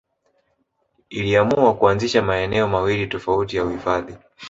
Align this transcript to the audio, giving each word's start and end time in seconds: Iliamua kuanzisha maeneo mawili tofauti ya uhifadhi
Iliamua 1.09 1.73
kuanzisha 1.73 2.21
maeneo 2.21 2.67
mawili 2.67 3.07
tofauti 3.07 3.57
ya 3.57 3.65
uhifadhi 3.65 4.15